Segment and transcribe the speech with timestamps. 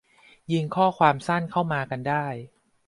[0.53, 2.25] ยิงข้อความสั้นเข้ามากันได้